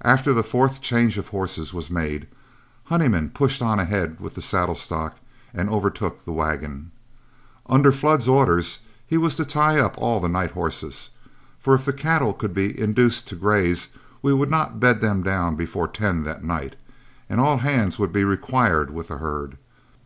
[0.00, 2.26] After the fourth change of horses was made,
[2.84, 5.18] Honeyman pushed on ahead with the saddle stock
[5.52, 6.92] and overtook the wagon.
[7.66, 11.10] Under Flood's orders he was to tie up all the night horses,
[11.58, 13.88] for if the cattle could be induced to graze,
[14.22, 16.76] we would not bed them down before ten that night,
[17.28, 19.58] and all hands would be required with the herd.